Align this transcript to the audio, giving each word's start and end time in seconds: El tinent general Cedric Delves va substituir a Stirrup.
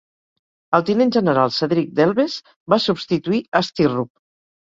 El 0.77 0.83
tinent 0.87 1.11
general 1.15 1.51
Cedric 1.57 1.91
Delves 1.99 2.37
va 2.75 2.81
substituir 2.87 3.43
a 3.61 3.65
Stirrup. 3.71 4.11